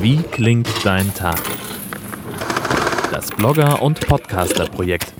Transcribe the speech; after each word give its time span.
Wie 0.00 0.16
klingt 0.16 0.66
dein 0.82 1.12
Tag? 1.12 1.38
Das 3.12 3.30
Blogger- 3.32 3.82
und 3.82 4.00
Podcaster-Projekt. 4.00 5.12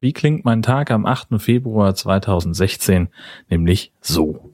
Wie 0.00 0.12
klingt 0.12 0.44
mein 0.44 0.62
Tag 0.62 0.92
am 0.92 1.06
8. 1.06 1.40
Februar 1.40 1.96
2016? 1.96 3.08
Nämlich 3.48 3.90
so. 4.00 4.52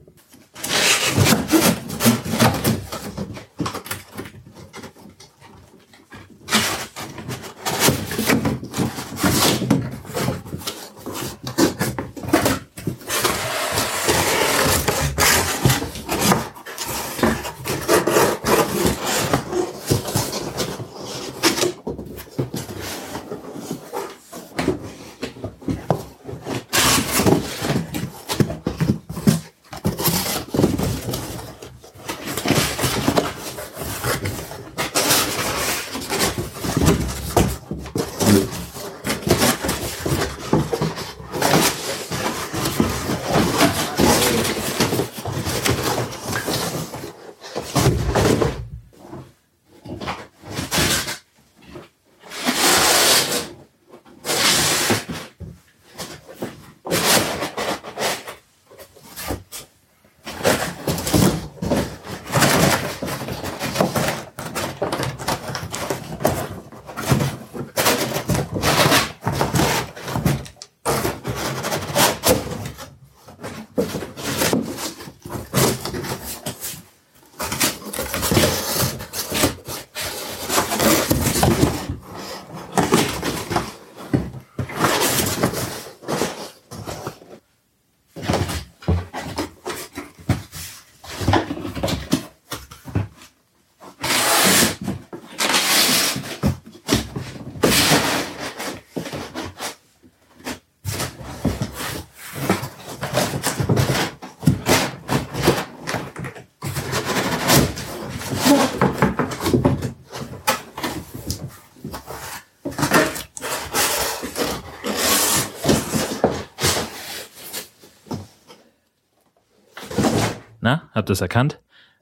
Na, 120.61 120.89
habt 120.93 121.09
ihr 121.09 121.13
es 121.13 121.21
erkannt? 121.21 121.59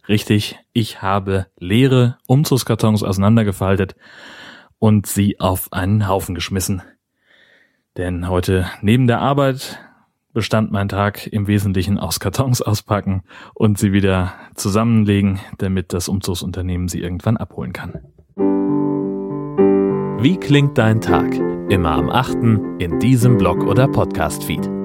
Richtig, 0.08 0.60
ich 0.74 1.02
habe 1.02 1.48
leere 1.58 2.18
Umzugskartons 2.28 3.04
auseinandergefaltet 3.04 3.96
und 4.80 5.08
sie 5.08 5.40
auf 5.40 5.72
einen 5.72 6.08
Haufen 6.08 6.36
geschmissen. 6.36 6.82
Denn 7.98 8.28
heute 8.30 8.70
neben 8.82 9.08
der 9.08 9.20
Arbeit 9.20 9.80
bestand 10.34 10.72
mein 10.72 10.90
Tag 10.90 11.28
im 11.28 11.48
Wesentlichen 11.48 11.98
aus 11.98 12.20
Kartons 12.20 12.62
auspacken 12.62 13.24
und 13.54 13.78
sie 13.78 13.94
wieder 13.94 14.34
zusammenlegen, 14.56 15.40
damit 15.58 15.94
das 15.94 16.08
Umzugsunternehmen 16.08 16.88
sie 16.88 17.02
irgendwann 17.02 17.38
abholen 17.38 17.74
kann. 17.74 18.00
Wie 20.22 20.38
klingt 20.38 20.78
dein 20.78 21.02
Tag? 21.02 21.34
Immer 21.70 21.92
am 21.92 22.10
8. 22.10 22.36
in 22.80 23.00
diesem 23.00 23.38
Blog 23.38 23.64
oder 23.64 23.88
Podcast-Feed. 23.88 24.79